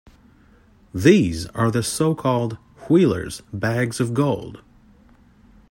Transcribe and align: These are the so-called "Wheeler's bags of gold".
These 0.95 1.45
are 1.49 1.69
the 1.69 1.83
so-called 1.83 2.53
"Wheeler's 2.89 3.43
bags 3.53 3.99
of 3.99 4.15
gold". 4.15 4.63